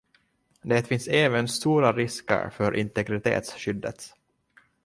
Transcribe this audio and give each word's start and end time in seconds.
Det 0.61 0.87
finns 0.87 1.07
även 1.07 1.47
stora 1.47 1.93
risker 1.93 2.49
för 2.49 2.75
integritetsskyddet. 2.75 4.13